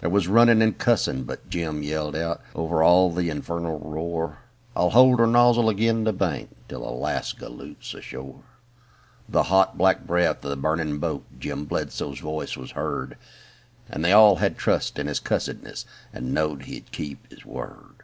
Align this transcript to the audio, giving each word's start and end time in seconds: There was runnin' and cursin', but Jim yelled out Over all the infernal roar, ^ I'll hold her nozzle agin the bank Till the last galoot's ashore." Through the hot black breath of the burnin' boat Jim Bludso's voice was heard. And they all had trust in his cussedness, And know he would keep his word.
There 0.00 0.08
was 0.08 0.26
runnin' 0.26 0.62
and 0.62 0.78
cursin', 0.78 1.24
but 1.24 1.50
Jim 1.50 1.82
yelled 1.82 2.16
out 2.16 2.40
Over 2.54 2.82
all 2.82 3.12
the 3.12 3.28
infernal 3.28 3.78
roar, 3.80 4.28
^ 4.40 4.50
I'll 4.74 4.88
hold 4.88 5.20
her 5.20 5.26
nozzle 5.26 5.68
agin 5.70 6.04
the 6.04 6.14
bank 6.14 6.56
Till 6.66 6.80
the 6.80 6.88
last 6.90 7.38
galoot's 7.38 7.92
ashore." 7.92 8.36
Through 8.40 8.42
the 9.28 9.42
hot 9.42 9.76
black 9.76 10.06
breath 10.06 10.42
of 10.42 10.48
the 10.48 10.56
burnin' 10.56 10.96
boat 10.96 11.26
Jim 11.38 11.66
Bludso's 11.66 12.20
voice 12.20 12.56
was 12.56 12.70
heard. 12.70 13.18
And 13.90 14.02
they 14.02 14.12
all 14.12 14.36
had 14.36 14.56
trust 14.56 14.98
in 14.98 15.08
his 15.08 15.20
cussedness, 15.20 15.84
And 16.10 16.32
know 16.32 16.54
he 16.54 16.76
would 16.76 16.90
keep 16.90 17.30
his 17.30 17.44
word. 17.44 18.02